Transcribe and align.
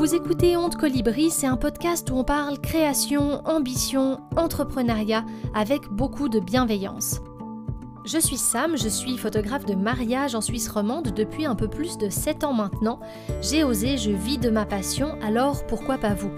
Vous 0.00 0.14
écoutez 0.14 0.56
Honte 0.56 0.76
Colibri, 0.76 1.28
c'est 1.28 1.46
un 1.46 1.58
podcast 1.58 2.08
où 2.10 2.14
on 2.14 2.24
parle 2.24 2.58
création, 2.58 3.46
ambition, 3.46 4.18
entrepreneuriat 4.34 5.26
avec 5.52 5.88
beaucoup 5.90 6.30
de 6.30 6.40
bienveillance. 6.40 7.20
Je 8.06 8.16
suis 8.16 8.38
Sam, 8.38 8.78
je 8.78 8.88
suis 8.88 9.18
photographe 9.18 9.66
de 9.66 9.74
mariage 9.74 10.34
en 10.34 10.40
Suisse 10.40 10.70
romande 10.70 11.12
depuis 11.14 11.44
un 11.44 11.54
peu 11.54 11.68
plus 11.68 11.98
de 11.98 12.08
7 12.08 12.44
ans 12.44 12.54
maintenant. 12.54 12.98
J'ai 13.42 13.62
osé, 13.62 13.98
je 13.98 14.10
vis 14.10 14.38
de 14.38 14.48
ma 14.48 14.64
passion, 14.64 15.18
alors 15.20 15.66
pourquoi 15.66 15.98
pas 15.98 16.14
vous? 16.14 16.32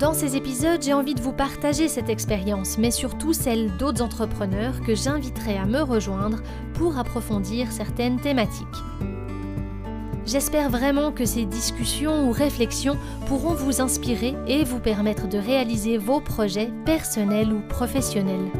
Dans 0.00 0.12
ces 0.12 0.34
épisodes, 0.34 0.82
j'ai 0.82 0.94
envie 0.94 1.14
de 1.14 1.22
vous 1.22 1.32
partager 1.32 1.86
cette 1.86 2.08
expérience, 2.08 2.76
mais 2.76 2.90
surtout 2.90 3.34
celle 3.34 3.76
d'autres 3.76 4.02
entrepreneurs 4.02 4.80
que 4.80 4.96
j'inviterai 4.96 5.58
à 5.58 5.64
me 5.64 5.80
rejoindre 5.80 6.42
pour 6.74 6.98
approfondir 6.98 7.70
certaines 7.70 8.18
thématiques. 8.18 8.66
J'espère 10.26 10.70
vraiment 10.70 11.12
que 11.12 11.24
ces 11.24 11.44
discussions 11.44 12.28
ou 12.28 12.32
réflexions 12.32 12.98
pourront 13.28 13.54
vous 13.54 13.80
inspirer 13.80 14.34
et 14.48 14.64
vous 14.64 14.80
permettre 14.80 15.28
de 15.28 15.38
réaliser 15.38 15.98
vos 15.98 16.20
projets 16.20 16.70
personnels 16.84 17.52
ou 17.52 17.60
professionnels. 17.68 18.50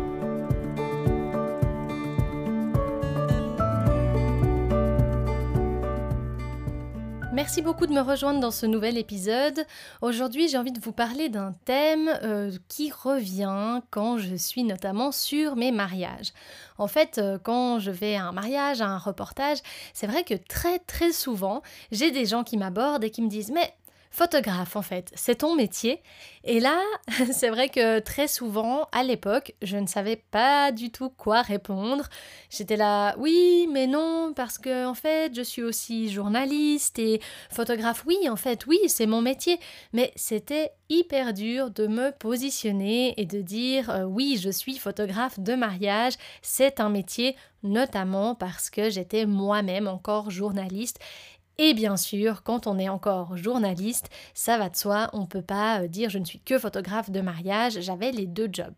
Merci 7.36 7.60
beaucoup 7.60 7.86
de 7.86 7.92
me 7.92 8.00
rejoindre 8.00 8.40
dans 8.40 8.50
ce 8.50 8.64
nouvel 8.64 8.96
épisode. 8.96 9.66
Aujourd'hui, 10.00 10.48
j'ai 10.48 10.56
envie 10.56 10.72
de 10.72 10.80
vous 10.80 10.92
parler 10.92 11.28
d'un 11.28 11.52
thème 11.66 12.08
euh, 12.22 12.50
qui 12.68 12.90
revient 12.90 13.82
quand 13.90 14.16
je 14.16 14.36
suis 14.36 14.64
notamment 14.64 15.12
sur 15.12 15.54
mes 15.54 15.70
mariages. 15.70 16.32
En 16.78 16.86
fait, 16.86 17.18
euh, 17.18 17.36
quand 17.38 17.78
je 17.78 17.90
vais 17.90 18.16
à 18.16 18.24
un 18.24 18.32
mariage, 18.32 18.80
à 18.80 18.86
un 18.86 18.96
reportage, 18.96 19.58
c'est 19.92 20.06
vrai 20.06 20.24
que 20.24 20.32
très 20.32 20.78
très 20.78 21.12
souvent, 21.12 21.60
j'ai 21.92 22.10
des 22.10 22.24
gens 22.24 22.42
qui 22.42 22.56
m'abordent 22.56 23.04
et 23.04 23.10
qui 23.10 23.20
me 23.20 23.28
disent 23.28 23.50
"Mais 23.50 23.74
photographe 24.16 24.76
en 24.76 24.82
fait, 24.82 25.12
c'est 25.14 25.36
ton 25.36 25.54
métier. 25.54 26.00
Et 26.42 26.58
là, 26.58 26.80
c'est 27.32 27.50
vrai 27.50 27.68
que 27.68 27.98
très 27.98 28.28
souvent, 28.28 28.88
à 28.92 29.02
l'époque, 29.02 29.54
je 29.60 29.76
ne 29.76 29.86
savais 29.86 30.16
pas 30.16 30.72
du 30.72 30.90
tout 30.90 31.10
quoi 31.10 31.42
répondre. 31.42 32.08
J'étais 32.48 32.76
là, 32.76 33.14
oui, 33.18 33.68
mais 33.70 33.86
non, 33.86 34.32
parce 34.34 34.56
que 34.56 34.86
en 34.86 34.94
fait, 34.94 35.34
je 35.36 35.42
suis 35.42 35.62
aussi 35.62 36.08
journaliste 36.10 36.98
et 36.98 37.20
photographe. 37.50 38.04
Oui, 38.06 38.16
en 38.30 38.36
fait, 38.36 38.66
oui, 38.66 38.78
c'est 38.88 39.06
mon 39.06 39.20
métier. 39.20 39.60
Mais 39.92 40.12
c'était 40.16 40.70
hyper 40.88 41.34
dur 41.34 41.70
de 41.70 41.86
me 41.86 42.10
positionner 42.12 43.20
et 43.20 43.26
de 43.26 43.42
dire, 43.42 43.90
euh, 43.90 44.04
oui, 44.04 44.40
je 44.42 44.50
suis 44.50 44.78
photographe 44.78 45.38
de 45.40 45.54
mariage, 45.54 46.14
c'est 46.42 46.80
un 46.80 46.88
métier, 46.88 47.36
notamment 47.62 48.34
parce 48.34 48.70
que 48.70 48.88
j'étais 48.88 49.26
moi-même 49.26 49.88
encore 49.88 50.30
journaliste 50.30 51.00
et 51.58 51.74
bien 51.74 51.96
sûr, 51.96 52.42
quand 52.42 52.66
on 52.66 52.78
est 52.78 52.88
encore 52.88 53.36
journaliste, 53.36 54.10
ça 54.34 54.58
va 54.58 54.68
de 54.68 54.76
soi, 54.76 55.08
on 55.12 55.22
ne 55.22 55.26
peut 55.26 55.42
pas 55.42 55.80
euh, 55.80 55.88
dire 55.88 56.10
je 56.10 56.18
ne 56.18 56.24
suis 56.24 56.40
que 56.40 56.58
photographe 56.58 57.10
de 57.10 57.20
mariage, 57.20 57.80
j'avais 57.80 58.12
les 58.12 58.26
deux 58.26 58.48
jobs. 58.52 58.74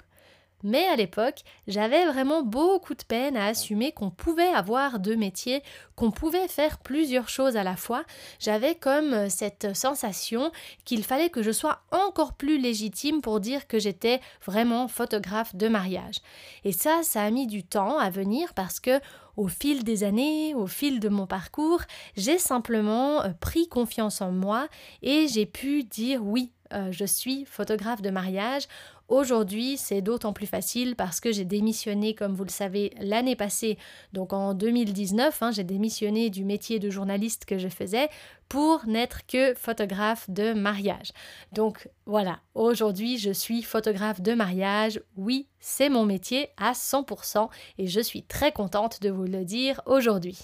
Mais 0.65 0.87
à 0.87 0.97
l'époque, 0.97 1.43
j'avais 1.69 2.05
vraiment 2.07 2.43
beaucoup 2.43 2.95
de 2.95 3.05
peine 3.05 3.37
à 3.37 3.47
assumer 3.47 3.93
qu'on 3.93 4.11
pouvait 4.11 4.49
avoir 4.49 4.99
deux 4.99 5.15
métiers, 5.15 5.63
qu'on 5.95 6.11
pouvait 6.11 6.49
faire 6.49 6.79
plusieurs 6.79 7.29
choses 7.29 7.57
à 7.57 7.63
la 7.63 7.77
fois. 7.77 8.05
J'avais 8.41 8.75
comme 8.75 9.13
euh, 9.13 9.29
cette 9.29 9.77
sensation 9.77 10.51
qu'il 10.85 11.05
fallait 11.05 11.31
que 11.31 11.43
je 11.43 11.53
sois 11.53 11.81
encore 11.93 12.33
plus 12.33 12.59
légitime 12.59 13.21
pour 13.23 13.41
dire 13.41 13.69
que 13.69 13.79
j'étais 13.79 14.21
vraiment 14.45 14.89
photographe 14.89 15.55
de 15.55 15.69
mariage. 15.69 16.17
Et 16.65 16.73
ça, 16.73 17.03
ça 17.03 17.23
a 17.23 17.31
mis 17.31 17.47
du 17.47 17.63
temps 17.63 17.99
à 17.99 18.11
venir 18.11 18.53
parce 18.55 18.81
que 18.81 19.01
au 19.39 19.47
fil 19.47 19.85
des 19.85 20.03
années, 20.03 20.53
au 20.55 20.67
fil 20.67 20.99
de 20.99 21.09
mon 21.09 21.29
parcours, 21.29 21.83
j'ai 22.17 22.39
simplement 22.39 23.23
euh, 23.23 23.29
pris 23.39 23.69
confiance 23.69 24.21
en 24.21 24.33
moi 24.33 24.69
et 25.01 25.29
j'ai 25.29 25.47
pu 25.47 25.85
dire 25.85 26.27
oui, 26.27 26.51
euh, 26.75 26.89
je 26.91 27.05
suis 27.05 27.45
photographe 27.45 28.03
de 28.03 28.11
mariage. 28.11 28.65
Aujourd'hui, 29.07 29.79
c'est 29.79 30.03
d'autant 30.03 30.33
plus 30.33 30.47
facile 30.47 30.97
parce 30.97 31.21
que 31.21 31.31
j'ai 31.33 31.45
démissionné, 31.45 32.15
comme 32.15 32.35
vous 32.35 32.45
le 32.45 32.51
savez, 32.51 32.93
l'année 33.01 33.37
passée, 33.37 33.79
donc 34.13 34.33
en 34.33 34.55
2019, 34.55 35.43
hein, 35.43 35.51
j'ai 35.53 35.65
démissionné 35.65 36.31
du 36.31 36.45
métier 36.45 36.81
de 36.81 36.91
journaliste 36.91 37.47
que 37.47 37.59
je 37.59 37.69
faisais 37.69 38.09
pour 38.49 38.87
n'être 38.87 39.27
que 39.27 39.55
photographe 39.55 40.29
de 40.31 40.53
mariage. 40.53 41.13
Donc 41.53 41.89
voilà, 42.07 42.41
aujourd'hui, 42.55 43.19
je 43.19 43.31
suis 43.31 43.63
photographe 43.63 44.21
de 44.21 44.35
mariage. 44.35 45.01
Oui, 45.17 45.49
c'est 45.61 45.89
mon 45.89 46.05
métier 46.05 46.49
à 46.57 46.73
100% 46.73 47.49
et 47.79 47.87
je 47.87 48.01
suis 48.01 48.23
très 48.23 48.53
contente 48.53 49.03
de 49.03 49.11
vous 49.11 49.25
le 49.25 49.45
dire 49.45 49.83
aujourd'hui. 49.87 50.39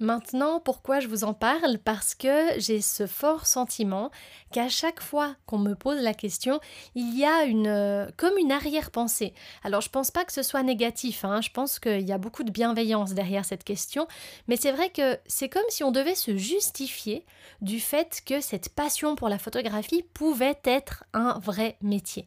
Maintenant, 0.00 0.60
pourquoi 0.60 0.98
je 1.00 1.08
vous 1.08 1.24
en 1.24 1.34
parle? 1.34 1.76
Parce 1.76 2.14
que 2.14 2.58
j'ai 2.58 2.80
ce 2.80 3.06
fort 3.06 3.46
sentiment 3.46 4.10
qu'à 4.50 4.70
chaque 4.70 5.02
fois 5.02 5.36
qu'on 5.44 5.58
me 5.58 5.74
pose 5.74 6.00
la 6.00 6.14
question, 6.14 6.58
il 6.94 7.18
y 7.18 7.26
a 7.26 7.44
une 7.44 7.66
euh, 7.66 8.06
comme 8.16 8.38
une 8.38 8.50
arrière-pensée. 8.50 9.34
Alors, 9.62 9.82
je 9.82 9.90
pense 9.90 10.10
pas 10.10 10.24
que 10.24 10.32
ce 10.32 10.42
soit 10.42 10.62
négatif, 10.62 11.22
hein. 11.26 11.42
je 11.42 11.50
pense 11.50 11.78
qu'il 11.78 12.00
y 12.00 12.12
a 12.12 12.18
beaucoup 12.18 12.44
de 12.44 12.50
bienveillance 12.50 13.12
derrière 13.12 13.44
cette 13.44 13.62
question, 13.62 14.08
mais 14.48 14.56
c'est 14.56 14.72
vrai 14.72 14.88
que 14.88 15.18
c'est 15.26 15.50
comme 15.50 15.62
si 15.68 15.84
on 15.84 15.92
devait 15.92 16.14
se 16.14 16.34
justifier 16.34 17.26
du 17.60 17.78
fait 17.78 18.22
que 18.24 18.40
cette 18.40 18.70
passion 18.70 19.16
pour 19.16 19.28
la 19.28 19.38
photographie 19.38 20.02
pouvait 20.14 20.58
être 20.64 21.04
un 21.12 21.38
vrai 21.40 21.76
métier. 21.82 22.26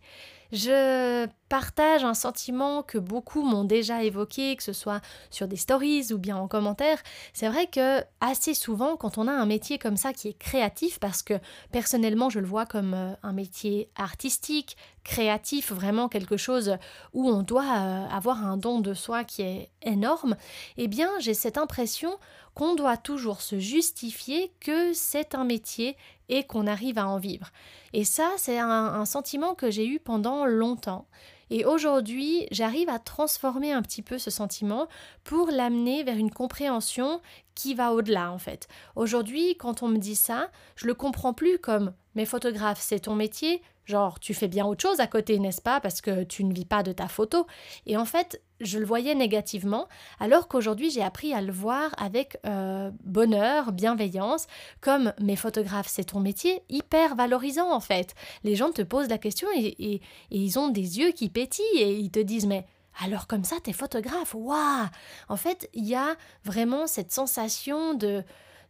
Je 0.53 1.25
partage 1.49 2.03
un 2.03 2.13
sentiment 2.13 2.83
que 2.83 2.99
beaucoup 2.99 3.41
m'ont 3.41 3.63
déjà 3.63 4.03
évoqué, 4.03 4.55
que 4.55 4.61
ce 4.61 4.71
soit 4.71 5.01
sur 5.31 5.47
des 5.47 5.55
stories 5.55 6.13
ou 6.13 6.19
bien 6.19 6.37
en 6.37 6.47
commentaire. 6.47 7.01
C'est 7.33 7.47
vrai 7.47 7.65
que 7.65 8.01
assez 8.21 8.53
souvent, 8.53 8.95
quand 8.95 9.17
on 9.17 9.27
a 9.27 9.31
un 9.31 9.47
métier 9.47 9.79
comme 9.79 9.97
ça 9.97 10.13
qui 10.13 10.27
est 10.27 10.37
créatif, 10.37 10.99
parce 10.99 11.23
que 11.23 11.33
personnellement 11.71 12.29
je 12.29 12.39
le 12.39 12.45
vois 12.45 12.67
comme 12.67 12.93
euh, 12.93 13.13
un 13.23 13.33
métier 13.33 13.89
artistique, 13.95 14.77
créatif, 15.03 15.71
vraiment 15.71 16.07
quelque 16.07 16.37
chose 16.37 16.77
où 17.13 17.27
on 17.27 17.41
doit 17.41 17.63
euh, 17.63 18.05
avoir 18.11 18.45
un 18.45 18.55
don 18.55 18.79
de 18.79 18.93
soi 18.93 19.23
qui 19.23 19.41
est 19.41 19.71
énorme, 19.81 20.35
eh 20.77 20.87
bien 20.87 21.09
j'ai 21.19 21.33
cette 21.33 21.57
impression 21.57 22.19
qu'on 22.53 22.75
doit 22.75 22.97
toujours 22.97 23.41
se 23.41 23.57
justifier 23.57 24.51
que 24.59 24.93
c'est 24.93 25.33
un 25.33 25.45
métier 25.45 25.97
et 26.33 26.43
qu'on 26.43 26.65
arrive 26.65 26.97
à 26.97 27.07
en 27.07 27.19
vivre. 27.19 27.51
Et 27.93 28.03
ça, 28.03 28.31
c'est 28.37 28.57
un, 28.57 29.05
sentiment 29.05 29.53
que 29.53 29.69
j'ai 29.69 29.85
eu 29.85 29.99
pendant 29.99 30.45
longtemps. 30.47 31.05
Et 31.51 31.63
aujourd'hui, 31.63 32.47
j'arrive 32.49 32.89
à 32.89 32.97
transformer 32.97 33.71
un 33.71 33.83
petit 33.83 34.01
peu 34.01 34.17
ce 34.17 34.31
sentiment 34.31 34.87
pour 35.23 35.51
l'amener 35.51 36.03
vers 36.03 36.17
une 36.17 36.31
compréhension 36.31 37.21
qui 37.53 37.75
va 37.75 37.93
au-delà 37.93 38.31
en 38.31 38.39
fait. 38.39 38.67
Aujourd'hui, 38.95 39.55
quand 39.57 39.83
on 39.83 39.89
me 39.89 39.97
dit 39.97 40.15
ça, 40.15 40.49
je 40.75 40.87
le 40.87 40.95
comprends 40.95 41.33
plus 41.33 41.59
comme 41.59 41.93
mais 42.15 42.25
photographe, 42.25 42.79
c'est 42.81 43.01
ton 43.01 43.15
métier, 43.15 43.61
genre 43.85 44.19
tu 44.19 44.33
fais 44.33 44.47
bien 44.47 44.65
autre 44.65 44.81
chose 44.81 44.99
à 44.99 45.07
côté, 45.07 45.37
n'est-ce 45.37 45.61
pas, 45.61 45.79
parce 45.79 46.01
que 46.01 46.23
tu 46.23 46.43
ne 46.43 46.53
vis 46.53 46.65
pas 46.65 46.81
de 46.81 46.93
ta 46.93 47.07
photo. 47.07 47.45
Et 47.85 47.97
en 47.97 48.05
fait, 48.05 48.41
je 48.63 48.79
le 48.79 48.85
voyais 48.85 49.15
négativement, 49.15 49.87
alors 50.19 50.47
qu'aujourd'hui 50.47 50.89
j'ai 50.89 51.03
appris 51.03 51.33
à 51.33 51.41
le 51.41 51.51
voir 51.51 51.91
avec 51.97 52.37
euh, 52.45 52.91
bonheur, 53.03 53.71
bienveillance, 53.71 54.47
comme 54.81 55.13
mes 55.19 55.35
photographes, 55.35 55.87
c'est 55.89 56.05
ton 56.05 56.19
métier, 56.19 56.63
hyper 56.69 57.15
valorisant 57.15 57.71
en 57.71 57.79
fait. 57.79 58.15
Les 58.43 58.55
gens 58.55 58.71
te 58.71 58.81
posent 58.81 59.09
la 59.09 59.17
question 59.17 59.47
et, 59.55 59.75
et 59.79 60.01
ils 60.31 60.57
ont 60.59 60.69
des 60.69 60.99
yeux 60.99 61.11
qui 61.11 61.29
pétillent 61.29 61.63
et 61.77 61.97
ils 61.97 62.11
te 62.11 62.19
disent 62.19 62.45
mais 62.45 62.65
alors 63.01 63.27
comme 63.27 63.43
ça, 63.43 63.55
t'es 63.61 63.73
photographe, 63.73 64.35
waouh! 64.35 64.87
En 65.29 65.35
fait, 65.35 65.69
il 65.73 65.85
y 65.85 65.95
a 65.95 66.15
vraiment 66.43 66.85
cette 66.87 67.11
sensation 67.11 67.93
de 67.93 68.23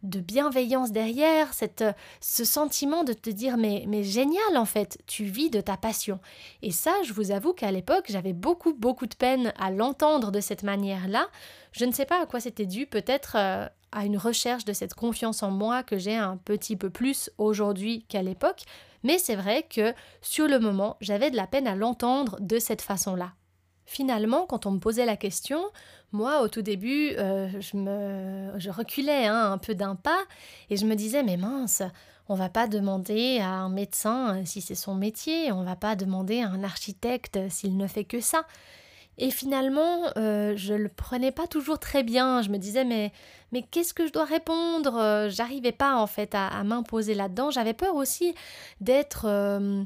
de 0.04 0.20
bienveillance 0.20 0.92
derrière, 0.92 1.52
cette, 1.52 1.82
euh, 1.82 1.92
ce 2.20 2.44
sentiment 2.44 3.04
de 3.04 3.12
te 3.12 3.30
dire 3.30 3.56
mais, 3.56 3.84
mais 3.88 4.04
génial 4.04 4.56
en 4.56 4.64
fait, 4.64 4.98
tu 5.06 5.24
vis 5.24 5.50
de 5.50 5.60
ta 5.60 5.76
passion. 5.76 6.20
Et 6.62 6.70
ça, 6.70 6.92
je 7.04 7.12
vous 7.12 7.30
avoue 7.30 7.52
qu'à 7.52 7.72
l'époque, 7.72 8.06
j'avais 8.08 8.32
beaucoup 8.32 8.74
beaucoup 8.74 9.06
de 9.06 9.14
peine 9.14 9.52
à 9.58 9.70
l'entendre 9.70 10.30
de 10.30 10.40
cette 10.40 10.62
manière-là. 10.62 11.28
Je 11.72 11.84
ne 11.84 11.92
sais 11.92 12.06
pas 12.06 12.22
à 12.22 12.26
quoi 12.26 12.40
c'était 12.40 12.66
dû, 12.66 12.86
peut-être 12.86 13.36
euh, 13.36 13.66
à 13.92 14.04
une 14.04 14.18
recherche 14.18 14.64
de 14.64 14.72
cette 14.72 14.94
confiance 14.94 15.42
en 15.42 15.50
moi 15.50 15.82
que 15.82 15.98
j'ai 15.98 16.16
un 16.16 16.36
petit 16.36 16.76
peu 16.76 16.90
plus 16.90 17.30
aujourd'hui 17.38 18.04
qu'à 18.08 18.22
l'époque, 18.22 18.62
mais 19.02 19.18
c'est 19.18 19.36
vrai 19.36 19.66
que 19.68 19.94
sur 20.20 20.48
le 20.48 20.58
moment, 20.58 20.96
j'avais 21.00 21.30
de 21.30 21.36
la 21.36 21.46
peine 21.46 21.66
à 21.66 21.76
l'entendre 21.76 22.36
de 22.40 22.58
cette 22.58 22.82
façon-là. 22.82 23.32
Finalement, 23.86 24.46
quand 24.46 24.66
on 24.66 24.70
me 24.72 24.78
posait 24.78 25.04
la 25.04 25.16
question, 25.16 25.62
moi, 26.12 26.40
au 26.42 26.48
tout 26.48 26.62
début, 26.62 27.10
euh, 27.18 27.48
je, 27.60 27.76
me, 27.76 28.50
reculais 28.70 29.26
hein, 29.26 29.52
un 29.52 29.58
peu 29.58 29.74
d'un 29.74 29.94
pas 29.94 30.22
et 30.70 30.76
je 30.76 30.86
me 30.86 30.94
disais, 30.94 31.22
mais 31.22 31.36
mince, 31.36 31.82
on 32.28 32.34
va 32.34 32.48
pas 32.48 32.66
demander 32.66 33.40
à 33.40 33.50
un 33.50 33.68
médecin 33.68 34.42
si 34.44 34.60
c'est 34.60 34.74
son 34.74 34.94
métier, 34.94 35.52
on 35.52 35.64
va 35.64 35.76
pas 35.76 35.96
demander 35.96 36.40
à 36.40 36.48
un 36.48 36.64
architecte 36.64 37.38
s'il 37.50 37.76
ne 37.76 37.86
fait 37.86 38.04
que 38.04 38.20
ça. 38.20 38.46
Et 39.18 39.30
finalement, 39.30 40.10
euh, 40.16 40.54
je 40.56 40.74
le 40.74 40.88
prenais 40.88 41.30
pas 41.30 41.46
toujours 41.46 41.78
très 41.78 42.02
bien. 42.02 42.42
Je 42.42 42.48
me 42.48 42.58
disais, 42.58 42.84
mais, 42.84 43.12
qu'est-ce 43.70 43.94
que 43.94 44.06
je 44.06 44.12
dois 44.12 44.24
répondre? 44.24 45.28
J'arrivais 45.28 45.72
pas 45.72 45.96
en 45.96 46.06
fait 46.06 46.34
à, 46.34 46.64
m'imposer 46.64 47.14
là-dedans. 47.14 47.50
J'avais 47.50 47.74
peur 47.74 47.94
aussi 47.94 48.34
d'être 48.80 49.26
euh, 49.28 49.84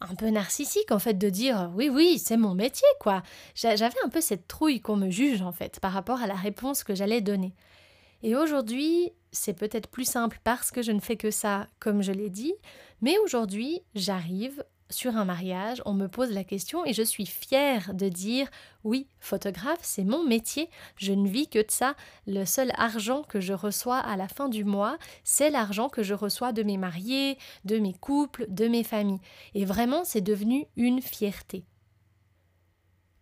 un 0.00 0.14
peu 0.14 0.30
narcissique 0.30 0.92
en 0.92 0.98
fait 0.98 1.14
de 1.14 1.28
dire 1.28 1.70
oui 1.74 1.88
oui 1.88 2.18
c'est 2.18 2.36
mon 2.36 2.54
métier 2.54 2.88
quoi. 3.00 3.22
J'avais 3.54 3.90
un 4.04 4.08
peu 4.08 4.20
cette 4.20 4.48
trouille 4.48 4.80
qu'on 4.80 4.96
me 4.96 5.10
juge 5.10 5.42
en 5.42 5.52
fait 5.52 5.80
par 5.80 5.92
rapport 5.92 6.20
à 6.20 6.26
la 6.26 6.34
réponse 6.34 6.84
que 6.84 6.94
j'allais 6.94 7.20
donner. 7.20 7.54
Et 8.22 8.36
aujourd'hui, 8.36 9.12
c'est 9.32 9.54
peut-être 9.54 9.88
plus 9.88 10.04
simple 10.04 10.38
parce 10.44 10.70
que 10.70 10.82
je 10.82 10.92
ne 10.92 11.00
fais 11.00 11.16
que 11.16 11.30
ça, 11.30 11.66
comme 11.78 12.02
je 12.02 12.12
l'ai 12.12 12.28
dit, 12.28 12.52
mais 13.00 13.16
aujourd'hui, 13.18 13.80
j'arrive 13.94 14.62
sur 14.90 15.16
un 15.16 15.24
mariage, 15.24 15.80
on 15.86 15.94
me 15.94 16.08
pose 16.08 16.32
la 16.32 16.44
question 16.44 16.84
et 16.84 16.92
je 16.92 17.02
suis 17.02 17.26
fière 17.26 17.94
de 17.94 18.08
dire 18.08 18.48
oui, 18.84 19.06
photographe, 19.20 19.80
c'est 19.82 20.04
mon 20.04 20.24
métier, 20.24 20.68
je 20.96 21.12
ne 21.12 21.28
vis 21.28 21.48
que 21.48 21.58
de 21.58 21.70
ça. 21.70 21.94
Le 22.26 22.44
seul 22.44 22.72
argent 22.76 23.22
que 23.22 23.40
je 23.40 23.52
reçois 23.52 23.98
à 23.98 24.16
la 24.16 24.28
fin 24.28 24.48
du 24.48 24.64
mois, 24.64 24.98
c'est 25.24 25.50
l'argent 25.50 25.88
que 25.88 26.02
je 26.02 26.14
reçois 26.14 26.52
de 26.52 26.62
mes 26.62 26.76
mariés, 26.76 27.38
de 27.64 27.78
mes 27.78 27.94
couples, 27.94 28.46
de 28.48 28.68
mes 28.68 28.84
familles. 28.84 29.20
Et 29.54 29.64
vraiment, 29.64 30.04
c'est 30.04 30.20
devenu 30.20 30.66
une 30.76 31.00
fierté. 31.00 31.64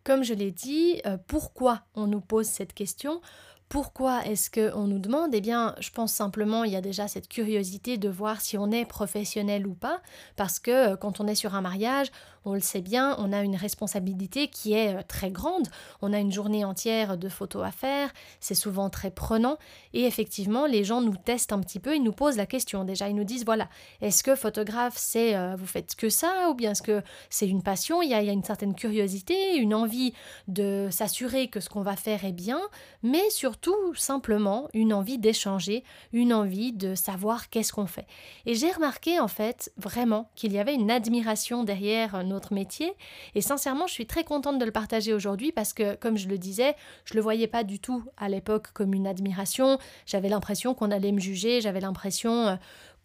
Comme 0.05 0.25
je 0.25 0.33
l'ai 0.33 0.53
dit, 0.53 1.03
euh, 1.05 1.19
pourquoi 1.27 1.83
on 1.95 2.07
nous 2.07 2.23
pose 2.23 2.47
cette 2.47 2.73
question? 2.73 3.21
Pourquoi 3.69 4.25
est-ce 4.25 4.51
qu'on 4.51 4.87
nous 4.87 4.99
demande? 4.99 5.35
Eh 5.35 5.41
bien, 5.41 5.75
je 5.79 5.91
pense 5.91 6.13
simplement, 6.13 6.65
il 6.65 6.73
y 6.73 6.77
a 6.77 6.81
déjà 6.81 7.07
cette 7.07 7.29
curiosité 7.29 7.99
de 7.99 8.09
voir 8.09 8.41
si 8.41 8.57
on 8.57 8.71
est 8.71 8.87
professionnel 8.87 9.67
ou 9.67 9.75
pas, 9.75 10.01
parce 10.37 10.59
que 10.59 10.93
euh, 10.93 10.97
quand 10.97 11.21
on 11.21 11.27
est 11.27 11.35
sur 11.35 11.55
un 11.55 11.61
mariage, 11.61 12.11
on 12.49 12.55
le 12.55 12.61
sait 12.61 12.81
bien, 12.81 13.15
on 13.19 13.33
a 13.33 13.43
une 13.43 13.57
responsabilité 13.57 14.49
qui 14.49 14.73
est 14.73 14.97
euh, 14.97 15.03
très 15.07 15.31
grande. 15.31 15.69
On 16.01 16.13
a 16.13 16.19
une 16.19 16.33
journée 16.33 16.65
entière 16.65 17.19
de 17.19 17.29
photos 17.29 17.65
à 17.67 17.71
faire, 17.71 18.11
c'est 18.41 18.55
souvent 18.55 18.89
très 18.89 19.11
prenant. 19.11 19.59
Et 19.93 20.05
effectivement, 20.05 20.67
les 20.67 20.83
gens 20.83 21.03
nous 21.03 21.17
testent 21.17 21.53
un 21.53 21.61
petit 21.61 21.79
peu, 21.79 21.95
ils 21.95 22.03
nous 22.03 22.13
posent 22.13 22.37
la 22.37 22.47
question. 22.47 22.85
Déjà, 22.85 23.09
ils 23.09 23.15
nous 23.15 23.25
disent 23.25 23.45
voilà, 23.45 23.69
est-ce 24.01 24.23
que 24.23 24.35
photographe, 24.35 24.95
c'est 24.97 25.37
euh, 25.37 25.57
vous 25.57 25.67
faites 25.67 25.95
que 25.95 26.09
ça 26.09 26.49
ou 26.51 26.55
bien 26.55 26.71
est-ce 26.71 26.83
que 26.83 27.03
c'est 27.29 27.49
une 27.49 27.63
passion? 27.63 28.01
Il 28.01 28.09
y, 28.09 28.15
a, 28.15 28.23
il 28.23 28.27
y 28.27 28.31
a 28.31 28.33
une 28.33 28.45
certaine 28.45 28.75
curiosité, 28.75 29.57
une 29.57 29.75
envie 29.75 30.15
de 30.47 30.89
s'assurer 30.91 31.49
que 31.49 31.61
ce 31.61 31.69
qu'on 31.69 31.83
va 31.83 31.97
faire 31.97 32.25
est 32.25 32.33
bien, 32.33 32.61
mais 33.03 33.29
surtout 33.29 33.95
simplement 33.95 34.69
une 34.73 34.95
envie 34.95 35.19
d'échanger, 35.19 35.85
une 36.13 36.33
envie 36.33 36.73
de 36.73 36.95
savoir 36.95 37.51
qu'est-ce 37.51 37.75
qu'on 37.75 37.87
fait. 37.87 38.07
Et 38.47 38.55
j'ai 38.55 38.71
remarqué 38.71 39.21
en 39.21 39.29
fait 39.29 39.71
vraiment 39.77 40.31
qu'il 40.35 40.53
y 40.53 40.59
avait 40.59 40.75
une 40.75 40.91
admiration 40.91 41.65
derrière 41.65 42.25
nos 42.25 42.38
métier. 42.53 42.93
Et 43.35 43.41
sincèrement, 43.41 43.87
je 43.87 43.93
suis 43.93 44.07
très 44.07 44.25
contente 44.25 44.59
de 44.59 44.65
le 44.65 44.73
partager 44.73 45.13
aujourd'hui 45.13 45.53
parce 45.53 45.73
que, 45.73 45.95
comme 45.97 46.17
je 46.17 46.29
le 46.29 46.39
disais, 46.39 46.75
je 47.05 47.15
le 47.15 47.21
voyais 47.21 47.47
pas 47.47 47.65
du 47.65 47.79
tout 47.79 48.03
à 48.17 48.29
l'époque 48.29 48.73
comme 48.73 48.95
une 48.95 49.07
admiration. 49.07 49.79
J'avais 50.07 50.29
l'impression 50.29 50.75
qu'on 50.75 50.91
allait 50.91 51.13
me 51.13 51.21
juger, 51.21 51.61
j'avais 51.61 51.81
l'impression 51.81 52.49
euh, 52.49 52.57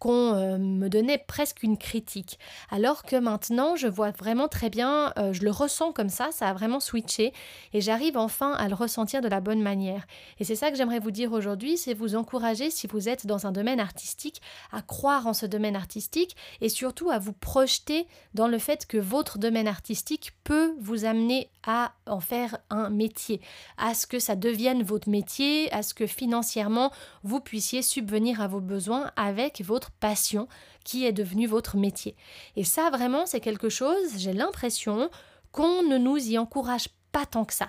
qu'on 0.04 0.34
euh, 0.34 0.58
me 0.58 0.88
donnait 0.90 1.16
presque 1.16 1.62
une 1.62 1.78
critique. 1.78 2.38
Alors 2.70 3.04
que 3.04 3.16
maintenant, 3.16 3.74
je 3.74 3.86
vois 3.86 4.10
vraiment 4.10 4.48
très 4.48 4.68
bien, 4.68 5.14
euh, 5.16 5.32
je 5.32 5.42
le 5.42 5.50
ressens 5.50 5.92
comme 5.92 6.10
ça, 6.10 6.28
ça 6.30 6.50
a 6.50 6.52
vraiment 6.52 6.78
switché 6.78 7.32
et 7.72 7.80
j'arrive 7.80 8.18
enfin 8.18 8.52
à 8.52 8.68
le 8.68 8.74
ressentir 8.74 9.22
de 9.22 9.28
la 9.28 9.40
bonne 9.40 9.62
manière. 9.62 10.06
Et 10.40 10.44
c'est 10.44 10.56
ça 10.56 10.70
que 10.70 10.76
j'aimerais 10.76 10.98
vous 10.98 11.10
dire 11.10 11.32
aujourd'hui, 11.32 11.78
c'est 11.78 11.94
vous 11.94 12.16
encourager, 12.16 12.68
si 12.68 12.86
vous 12.86 13.08
êtes 13.08 13.26
dans 13.26 13.46
un 13.46 13.52
domaine 13.52 13.80
artistique, 13.80 14.42
à 14.72 14.82
croire 14.82 15.26
en 15.26 15.32
ce 15.32 15.46
domaine 15.46 15.74
artistique 15.74 16.36
et 16.60 16.68
surtout 16.68 17.08
à 17.08 17.18
vous 17.18 17.32
projeter 17.32 18.06
dans 18.34 18.48
le 18.48 18.58
fait 18.58 18.84
que 18.84 18.98
votre 18.98 19.38
domaine 19.38 19.68
artistique 19.68 20.32
peut 20.44 20.74
vous 20.80 21.06
amener 21.06 21.48
à 21.66 21.92
en 22.06 22.20
faire 22.20 22.58
un 22.68 22.90
métier, 22.90 23.40
à 23.78 23.94
ce 23.94 24.06
que 24.06 24.18
ça 24.18 24.36
devienne 24.36 24.82
votre 24.82 25.08
métier, 25.08 25.72
à 25.72 25.82
ce 25.82 25.94
que 25.94 26.06
financièrement 26.06 26.92
vous 27.22 27.40
puissiez 27.40 27.80
subvenir 27.80 28.42
à 28.42 28.48
vos 28.48 28.60
besoins 28.60 29.10
avec 29.16 29.62
votre 29.62 29.93
passion 30.00 30.48
qui 30.84 31.06
est 31.06 31.12
devenue 31.12 31.46
votre 31.46 31.76
métier. 31.76 32.16
Et 32.56 32.64
ça, 32.64 32.90
vraiment, 32.90 33.26
c'est 33.26 33.40
quelque 33.40 33.68
chose, 33.68 34.16
j'ai 34.16 34.32
l'impression, 34.32 35.10
qu'on 35.52 35.82
ne 35.82 35.98
nous 35.98 36.18
y 36.18 36.36
encourage 36.38 36.88
pas 37.12 37.26
tant 37.26 37.44
que 37.44 37.54
ça. 37.54 37.68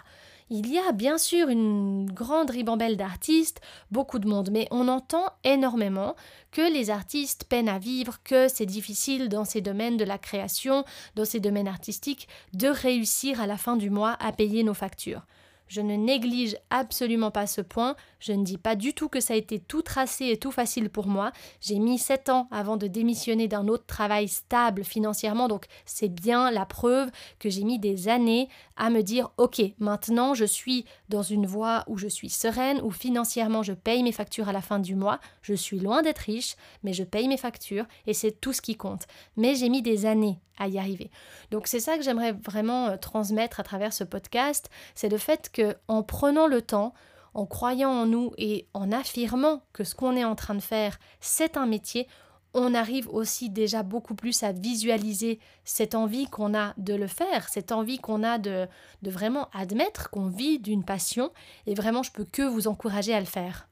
Il 0.51 0.71
y 0.71 0.77
a 0.77 0.91
bien 0.91 1.17
sûr 1.17 1.49
une 1.49 2.05
grande 2.05 2.51
ribambelle 2.51 2.97
d'artistes, 2.97 3.61
beaucoup 3.89 4.19
de 4.19 4.27
monde, 4.27 4.49
mais 4.51 4.67
on 4.69 4.87
entend 4.87 5.25
énormément 5.43 6.15
que 6.51 6.61
les 6.61 6.91
artistes 6.91 7.45
peinent 7.45 7.69
à 7.69 7.79
vivre, 7.79 8.21
que 8.23 8.47
c'est 8.47 8.67
difficile 8.67 9.27
dans 9.27 9.43
ces 9.43 9.61
domaines 9.61 9.97
de 9.97 10.03
la 10.03 10.19
création, 10.19 10.85
dans 11.15 11.25
ces 11.25 11.39
domaines 11.39 11.67
artistiques, 11.67 12.27
de 12.53 12.67
réussir 12.67 13.41
à 13.41 13.47
la 13.47 13.57
fin 13.57 13.75
du 13.75 13.89
mois 13.89 14.17
à 14.19 14.31
payer 14.31 14.63
nos 14.63 14.75
factures. 14.75 15.25
Je 15.67 15.81
ne 15.81 15.95
néglige 15.95 16.57
absolument 16.69 17.31
pas 17.31 17.47
ce 17.47 17.61
point, 17.61 17.95
je 18.25 18.33
ne 18.33 18.43
dis 18.43 18.57
pas 18.57 18.75
du 18.75 18.93
tout 18.93 19.07
que 19.07 19.19
ça 19.19 19.35
a 19.35 19.37
été 19.37 19.59
tout 19.59 19.83
tracé 19.83 20.25
et 20.29 20.37
tout 20.37 20.49
facile 20.49 20.89
pour 20.89 21.05
moi. 21.05 21.31
J'ai 21.61 21.77
mis 21.77 21.99
sept 21.99 22.29
ans 22.29 22.47
avant 22.49 22.75
de 22.75 22.87
démissionner 22.87 23.47
d'un 23.47 23.67
autre 23.67 23.85
travail 23.85 24.27
stable 24.27 24.83
financièrement, 24.83 25.47
donc 25.47 25.65
c'est 25.85 26.09
bien 26.09 26.49
la 26.49 26.65
preuve 26.65 27.11
que 27.37 27.51
j'ai 27.51 27.63
mis 27.63 27.77
des 27.77 28.07
années 28.07 28.49
à 28.77 28.89
me 28.89 29.03
dire 29.03 29.29
ok, 29.37 29.61
maintenant 29.77 30.33
je 30.33 30.45
suis 30.45 30.85
dans 31.07 31.21
une 31.21 31.45
voie 31.45 31.83
où 31.85 31.99
je 31.99 32.07
suis 32.07 32.31
sereine, 32.31 32.81
où 32.81 32.89
financièrement 32.89 33.61
je 33.61 33.73
paye 33.73 34.01
mes 34.01 34.11
factures 34.11 34.49
à 34.49 34.53
la 34.53 34.61
fin 34.61 34.79
du 34.79 34.95
mois. 34.95 35.19
Je 35.43 35.53
suis 35.53 35.79
loin 35.79 36.01
d'être 36.01 36.19
riche, 36.19 36.55
mais 36.83 36.93
je 36.93 37.03
paye 37.03 37.27
mes 37.27 37.37
factures 37.37 37.85
et 38.07 38.15
c'est 38.15 38.41
tout 38.41 38.53
ce 38.53 38.61
qui 38.61 38.75
compte. 38.75 39.05
Mais 39.37 39.53
j'ai 39.53 39.69
mis 39.69 39.83
des 39.83 40.07
années 40.07 40.39
à 40.57 40.67
y 40.67 40.79
arriver. 40.79 41.11
Donc 41.51 41.67
c'est 41.67 41.79
ça 41.79 41.95
que 41.95 42.03
j'aimerais 42.03 42.31
vraiment 42.31 42.87
euh, 42.87 42.97
transmettre 42.97 43.59
à 43.59 43.63
travers 43.63 43.93
ce 43.93 44.03
podcast, 44.03 44.69
c'est 44.95 45.09
le 45.09 45.17
fait 45.17 45.51
que 45.51 45.75
en 45.87 46.01
prenant 46.01 46.47
le 46.47 46.61
temps, 46.63 46.93
en 47.35 47.45
croyant 47.45 47.91
en 47.91 48.05
nous 48.05 48.31
et 48.37 48.67
en 48.73 48.91
affirmant 48.91 49.61
que 49.73 49.83
ce 49.83 49.93
qu'on 49.93 50.15
est 50.15 50.23
en 50.23 50.35
train 50.35 50.55
de 50.55 50.61
faire, 50.61 50.97
c'est 51.19 51.57
un 51.57 51.65
métier, 51.65 52.07
on 52.53 52.73
arrive 52.73 53.09
aussi 53.09 53.49
déjà 53.49 53.83
beaucoup 53.83 54.15
plus 54.15 54.41
à 54.43 54.53
visualiser 54.53 55.39
cette 55.65 55.93
envie 55.93 56.27
qu'on 56.27 56.57
a 56.57 56.73
de 56.77 56.93
le 56.93 57.07
faire, 57.07 57.49
cette 57.49 57.73
envie 57.73 57.99
qu'on 57.99 58.23
a 58.23 58.37
de, 58.37 58.67
de 59.01 59.11
vraiment 59.11 59.49
admettre 59.53 60.09
qu'on 60.09 60.27
vit 60.27 60.59
d'une 60.59 60.85
passion, 60.85 61.31
et 61.67 61.75
vraiment 61.75 62.03
je 62.03 62.11
peux 62.11 62.25
que 62.25 62.41
vous 62.41 62.67
encourager 62.67 63.13
à 63.13 63.19
le 63.19 63.25
faire. 63.25 63.67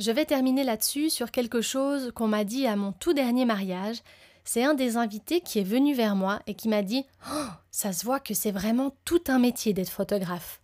Je 0.00 0.10
vais 0.10 0.24
terminer 0.24 0.64
là-dessus 0.64 1.10
sur 1.10 1.30
quelque 1.30 1.60
chose 1.60 2.10
qu'on 2.14 2.26
m'a 2.26 2.44
dit 2.44 2.66
à 2.66 2.74
mon 2.74 2.92
tout 2.92 3.12
dernier 3.12 3.44
mariage, 3.44 4.02
c'est 4.44 4.64
un 4.64 4.74
des 4.74 4.96
invités 4.96 5.40
qui 5.40 5.60
est 5.60 5.64
venu 5.64 5.94
vers 5.94 6.16
moi 6.16 6.40
et 6.46 6.54
qui 6.54 6.68
m'a 6.68 6.82
dit 6.82 7.04
oh, 7.32 7.46
Ça 7.70 7.92
se 7.92 8.04
voit 8.04 8.18
que 8.18 8.34
c'est 8.34 8.50
vraiment 8.50 8.96
tout 9.04 9.22
un 9.28 9.38
métier 9.38 9.72
d'être 9.72 9.90
photographe. 9.90 10.61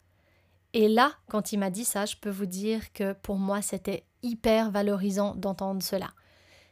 Et 0.79 0.87
là, 0.87 1.11
quand 1.29 1.51
il 1.51 1.59
m'a 1.59 1.71
dit 1.71 1.85
ça, 1.85 2.07
je 2.07 2.15
peux 2.15 2.31
vous 2.31 2.47
dire 2.47 2.93
que 2.93 3.13
pour 3.13 3.35
moi, 3.35 3.63
c'était 3.63 4.05
hyper 4.23 4.71
valorisant 4.71 5.35
d'entendre 5.35 5.83
cela. 5.83 6.07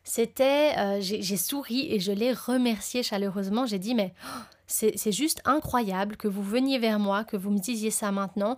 C'était, 0.04 0.78
euh, 0.78 0.98
j'ai 1.00 1.36
souri 1.36 1.92
et 1.92 1.98
je 1.98 2.12
l'ai 2.12 2.32
remercié 2.32 3.02
chaleureusement. 3.02 3.66
J'ai 3.66 3.80
dit, 3.80 3.96
mais 3.96 4.14
oh, 4.24 4.42
c'est 4.68 5.10
juste 5.10 5.42
incroyable 5.44 6.16
que 6.16 6.28
vous 6.28 6.44
veniez 6.44 6.78
vers 6.78 7.00
moi, 7.00 7.24
que 7.24 7.36
vous 7.36 7.50
me 7.50 7.58
disiez 7.58 7.90
ça 7.90 8.12
maintenant. 8.12 8.56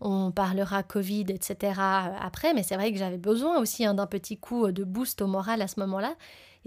On 0.00 0.32
parlera 0.32 0.82
Covid, 0.82 1.26
etc. 1.28 1.80
après, 2.20 2.52
mais 2.52 2.64
c'est 2.64 2.74
vrai 2.74 2.90
que 2.90 2.98
j'avais 2.98 3.18
besoin 3.18 3.60
aussi 3.60 3.84
hein, 3.84 3.94
d'un 3.94 4.06
petit 4.06 4.36
coup 4.36 4.72
de 4.72 4.82
boost 4.82 5.22
au 5.22 5.28
moral 5.28 5.62
à 5.62 5.68
ce 5.68 5.78
moment-là. 5.78 6.16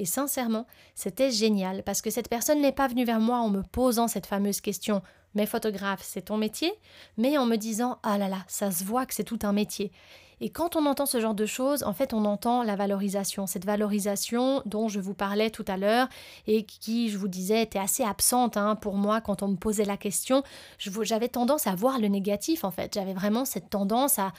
Et 0.01 0.05
sincèrement, 0.05 0.65
c'était 0.96 1.29
génial 1.29 1.84
parce 1.84 2.01
que 2.01 2.10
cette 2.10 2.27
personne 2.27 2.60
n'est 2.60 2.72
pas 2.72 2.88
venue 2.88 3.05
vers 3.05 3.20
moi 3.20 3.38
en 3.38 3.50
me 3.50 3.62
posant 3.62 4.08
cette 4.08 4.25
fameuse 4.25 4.60
question 4.60 5.03
Mais 5.36 5.46
photographe, 5.46 6.01
c'est 6.01 6.24
ton 6.24 6.38
métier? 6.38 6.74
mais 7.17 7.38
en 7.38 7.46
me 7.46 7.55
disant 7.55 8.00
Ah 8.01 8.17
là 8.17 8.27
là, 8.27 8.39
ça 8.48 8.72
se 8.72 8.84
voit 8.84 9.05
que 9.05 9.13
c'est 9.13 9.24
tout 9.24 9.38
un 9.43 9.53
métier. 9.53 9.91
Et 10.39 10.50
quand 10.50 10.75
on 10.75 10.88
entend 10.88 11.05
ce 11.05 11.22
genre 11.22 11.36
de 11.36 11.46
choses, 11.46 11.84
en 11.84 11.93
fait, 11.93 12.15
on 12.15 12.25
entend 12.25 12.63
la 12.63 12.75
valorisation. 12.75 13.46
Cette 13.46 13.63
valorisation 13.63 14.63
dont 14.65 14.88
je 14.88 15.00
vous 15.00 15.13
parlais 15.13 15.51
tout 15.51 15.65
à 15.67 15.77
l'heure 15.77 16.08
et 16.48 16.63
qui, 16.63 17.10
je 17.10 17.20
vous 17.20 17.27
disais, 17.27 17.62
était 17.62 17.77
assez 17.77 18.03
absente 18.03 18.58
hein, 18.58 18.75
pour 18.75 18.96
moi 18.96 19.22
quand 19.22 19.43
on 19.43 19.50
me 19.50 19.55
posait 19.55 19.86
la 19.86 19.98
question. 19.98 20.41
J'avais 20.79 21.29
tendance 21.29 21.67
à 21.67 21.75
voir 21.75 22.00
le 22.00 22.08
négatif, 22.08 22.63
en 22.63 22.72
fait. 22.72 22.96
J'avais 22.96 23.13
vraiment 23.13 23.46
cette 23.46 23.70
tendance 23.70 24.17
à 24.17 24.34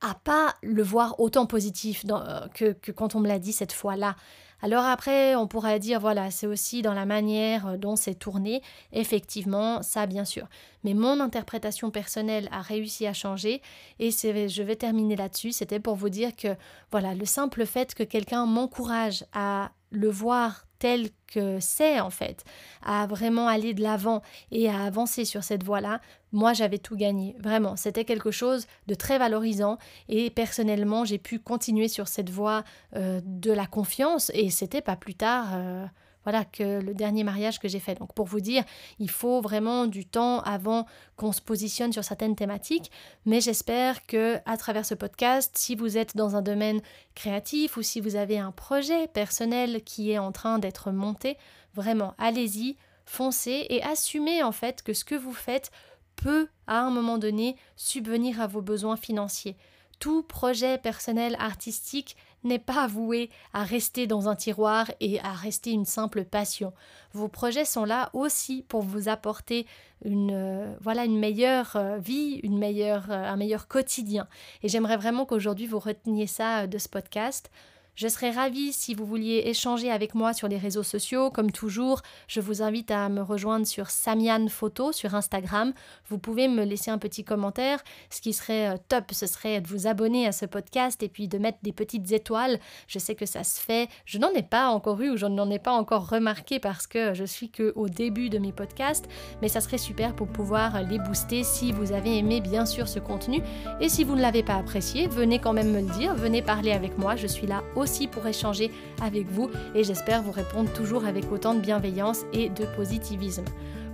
à 0.00 0.14
pas 0.14 0.54
le 0.62 0.82
voir 0.82 1.18
autant 1.20 1.46
positif 1.46 2.04
euh, 2.10 2.46
que, 2.54 2.90
quand 2.92 3.14
on 3.14 3.20
me 3.20 3.28
l'a 3.28 3.38
dit 3.38 3.52
cette 3.52 3.72
fois-là. 3.72 4.16
Alors 4.62 4.84
après, 4.84 5.34
on 5.36 5.46
pourrait 5.46 5.78
dire, 5.78 6.00
voilà, 6.00 6.30
c'est 6.30 6.46
aussi 6.46 6.80
dans 6.80 6.94
la 6.94 7.04
manière 7.04 7.66
euh, 7.66 7.76
dont 7.76 7.96
c'est 7.96 8.14
tourné. 8.14 8.62
Effectivement, 8.92 9.82
ça, 9.82 10.06
bien 10.06 10.24
sûr. 10.24 10.46
Mais 10.84 10.94
mon 10.94 11.20
interprétation 11.20 11.90
personnelle 11.90 12.48
a 12.52 12.62
réussi 12.62 13.06
à 13.06 13.12
changer 13.12 13.60
et 13.98 14.10
je 14.10 14.62
vais 14.62 14.76
terminer 14.76 15.16
là-dessus. 15.16 15.52
C'était 15.52 15.80
pour 15.80 15.96
vous 15.96 16.08
dire 16.08 16.34
que, 16.34 16.56
voilà, 16.90 17.14
le 17.14 17.24
simple 17.24 17.66
fait 17.66 17.94
que 17.94 18.02
quelqu'un 18.02 18.46
m'encourage 18.46 19.24
à 19.32 19.70
le 19.90 20.08
voir 20.08 20.65
tel 20.78 21.08
que 21.26 21.58
c'est 21.60 22.00
en 22.00 22.10
fait, 22.10 22.44
à 22.82 23.06
vraiment 23.06 23.48
aller 23.48 23.74
de 23.74 23.82
l'avant 23.82 24.22
et 24.50 24.68
à 24.68 24.82
avancer 24.82 25.24
sur 25.24 25.44
cette 25.44 25.64
voie-là, 25.64 26.00
moi 26.32 26.52
j'avais 26.52 26.78
tout 26.78 26.96
gagné. 26.96 27.36
Vraiment, 27.40 27.76
c'était 27.76 28.04
quelque 28.04 28.30
chose 28.30 28.66
de 28.86 28.94
très 28.94 29.18
valorisant 29.18 29.78
et 30.08 30.30
personnellement 30.30 31.04
j'ai 31.04 31.18
pu 31.18 31.38
continuer 31.38 31.88
sur 31.88 32.08
cette 32.08 32.30
voie 32.30 32.64
euh, 32.94 33.20
de 33.24 33.52
la 33.52 33.66
confiance 33.66 34.30
et 34.34 34.50
c'était 34.50 34.82
pas 34.82 34.96
plus 34.96 35.14
tard. 35.14 35.48
Euh, 35.54 35.86
voilà 36.26 36.44
que 36.44 36.80
le 36.80 36.92
dernier 36.92 37.22
mariage 37.22 37.60
que 37.60 37.68
j'ai 37.68 37.78
fait. 37.78 37.94
Donc 37.94 38.12
pour 38.12 38.26
vous 38.26 38.40
dire, 38.40 38.64
il 38.98 39.08
faut 39.08 39.40
vraiment 39.40 39.86
du 39.86 40.04
temps 40.04 40.40
avant 40.40 40.84
qu'on 41.14 41.30
se 41.30 41.40
positionne 41.40 41.92
sur 41.92 42.02
certaines 42.02 42.34
thématiques, 42.34 42.90
mais 43.26 43.40
j'espère 43.40 44.04
que 44.06 44.38
à 44.44 44.56
travers 44.56 44.84
ce 44.84 44.94
podcast, 44.94 45.56
si 45.56 45.76
vous 45.76 45.96
êtes 45.96 46.16
dans 46.16 46.34
un 46.34 46.42
domaine 46.42 46.80
créatif 47.14 47.76
ou 47.76 47.82
si 47.82 48.00
vous 48.00 48.16
avez 48.16 48.40
un 48.40 48.50
projet 48.50 49.06
personnel 49.06 49.84
qui 49.84 50.10
est 50.10 50.18
en 50.18 50.32
train 50.32 50.58
d'être 50.58 50.90
monté, 50.90 51.36
vraiment 51.74 52.14
allez-y, 52.18 52.76
foncez 53.04 53.64
et 53.70 53.80
assumez 53.84 54.42
en 54.42 54.50
fait 54.50 54.82
que 54.82 54.94
ce 54.94 55.04
que 55.04 55.14
vous 55.14 55.32
faites 55.32 55.70
peut 56.16 56.48
à 56.66 56.80
un 56.80 56.90
moment 56.90 57.18
donné 57.18 57.54
subvenir 57.76 58.40
à 58.40 58.48
vos 58.48 58.62
besoins 58.62 58.96
financiers. 58.96 59.56
tout 60.00 60.24
projet 60.24 60.76
personnel 60.76 61.36
artistique 61.38 62.16
n'est 62.44 62.58
pas 62.58 62.86
voué 62.86 63.30
à 63.52 63.64
rester 63.64 64.06
dans 64.06 64.28
un 64.28 64.36
tiroir 64.36 64.90
et 65.00 65.20
à 65.20 65.32
rester 65.32 65.70
une 65.70 65.84
simple 65.84 66.24
passion. 66.24 66.72
Vos 67.12 67.28
projets 67.28 67.64
sont 67.64 67.84
là 67.84 68.10
aussi 68.12 68.64
pour 68.68 68.82
vous 68.82 69.08
apporter 69.08 69.66
une 70.04 70.32
euh, 70.32 70.76
voilà 70.80 71.04
une 71.04 71.18
meilleure 71.18 71.76
euh, 71.76 71.98
vie, 71.98 72.40
une 72.42 72.58
meilleure, 72.58 73.10
euh, 73.10 73.24
un 73.24 73.36
meilleur 73.36 73.66
quotidien. 73.68 74.28
Et 74.62 74.68
j'aimerais 74.68 74.96
vraiment 74.96 75.24
qu'aujourd'hui 75.24 75.66
vous 75.66 75.78
reteniez 75.78 76.26
ça 76.26 76.66
de 76.66 76.78
ce 76.78 76.88
podcast. 76.88 77.50
Je 77.96 78.08
serais 78.08 78.30
ravie 78.30 78.74
si 78.74 78.92
vous 78.92 79.06
vouliez 79.06 79.44
échanger 79.46 79.90
avec 79.90 80.14
moi 80.14 80.34
sur 80.34 80.48
les 80.48 80.58
réseaux 80.58 80.82
sociaux. 80.82 81.30
Comme 81.30 81.50
toujours, 81.50 82.02
je 82.28 82.42
vous 82.42 82.60
invite 82.60 82.90
à 82.90 83.08
me 83.08 83.22
rejoindre 83.22 83.66
sur 83.66 83.88
Samian 83.88 84.48
Photo 84.48 84.92
sur 84.92 85.14
Instagram. 85.14 85.72
Vous 86.10 86.18
pouvez 86.18 86.46
me 86.46 86.62
laisser 86.62 86.90
un 86.90 86.98
petit 86.98 87.24
commentaire. 87.24 87.82
Ce 88.10 88.20
qui 88.20 88.34
serait 88.34 88.68
euh, 88.68 88.76
top, 88.90 89.12
ce 89.12 89.26
serait 89.26 89.62
de 89.62 89.68
vous 89.68 89.86
abonner 89.86 90.26
à 90.26 90.32
ce 90.32 90.44
podcast 90.44 91.02
et 91.02 91.08
puis 91.08 91.26
de 91.26 91.38
mettre 91.38 91.56
des 91.62 91.72
petites 91.72 92.12
étoiles. 92.12 92.60
Je 92.86 92.98
sais 92.98 93.14
que 93.14 93.24
ça 93.24 93.44
se 93.44 93.58
fait. 93.58 93.88
Je 94.04 94.18
n'en 94.18 94.30
ai 94.32 94.42
pas 94.42 94.68
encore 94.68 95.00
eu 95.00 95.12
ou 95.12 95.16
je 95.16 95.24
n'en 95.24 95.48
ai 95.48 95.58
pas 95.58 95.72
encore 95.72 96.10
remarqué 96.10 96.60
parce 96.60 96.86
que 96.86 97.14
je 97.14 97.24
suis 97.24 97.48
que 97.48 97.72
au 97.76 97.88
début 97.88 98.28
de 98.28 98.36
mes 98.36 98.52
podcasts, 98.52 99.06
mais 99.40 99.48
ça 99.48 99.62
serait 99.62 99.78
super 99.78 100.14
pour 100.14 100.28
pouvoir 100.28 100.82
les 100.82 100.98
booster 100.98 101.44
si 101.44 101.72
vous 101.72 101.92
avez 101.92 102.18
aimé 102.18 102.42
bien 102.42 102.66
sûr 102.66 102.88
ce 102.88 102.98
contenu 102.98 103.40
et 103.80 103.88
si 103.88 104.04
vous 104.04 104.16
ne 104.16 104.20
l'avez 104.20 104.42
pas 104.42 104.56
apprécié, 104.56 105.06
venez 105.06 105.38
quand 105.38 105.54
même 105.54 105.72
me 105.72 105.80
le 105.80 105.98
dire, 105.98 106.14
venez 106.14 106.42
parler 106.42 106.72
avec 106.72 106.98
moi, 106.98 107.16
je 107.16 107.26
suis 107.26 107.46
là 107.46 107.62
au 107.74 107.85
pour 108.10 108.26
échanger 108.26 108.70
avec 109.00 109.26
vous 109.28 109.50
et 109.74 109.84
j'espère 109.84 110.22
vous 110.22 110.32
répondre 110.32 110.72
toujours 110.72 111.04
avec 111.04 111.30
autant 111.30 111.54
de 111.54 111.60
bienveillance 111.60 112.24
et 112.32 112.48
de 112.48 112.64
positivisme. 112.76 113.44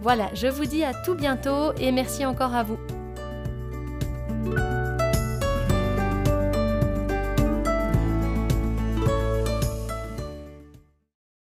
Voilà, 0.01 0.31
je 0.35 0.49
vous 0.49 0.65
dis 0.65 0.83
à 0.83 0.93
tout 1.05 1.15
bientôt 1.15 1.73
et 1.79 1.93
merci 1.93 2.25
encore 2.27 2.55
à 2.55 2.65
vous. 2.65 2.79